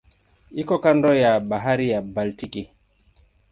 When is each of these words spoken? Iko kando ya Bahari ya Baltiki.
Iko 0.61 0.75
kando 0.79 1.11
ya 1.15 1.39
Bahari 1.39 1.87
ya 1.93 2.01
Baltiki. 2.13 2.63